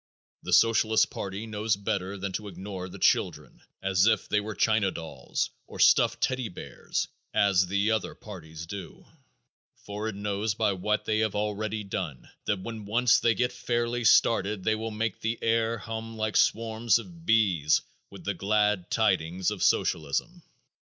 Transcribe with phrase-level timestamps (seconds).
[0.41, 4.89] The Socialist party knows better than to ignore the children as if they were china
[4.89, 9.05] dolls or stuffed teddy bears, as all the other parties do,
[9.85, 14.03] for it knows by what they have already done that when once they get fairly
[14.03, 19.51] started they will make the air hum like swarms of bees with the glad tidings
[19.51, 20.41] of socialism.